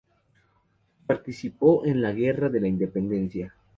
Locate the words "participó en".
1.05-2.01